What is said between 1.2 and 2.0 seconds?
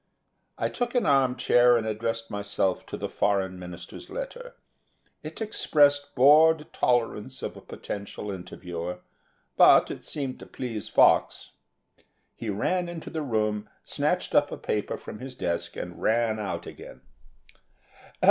chair and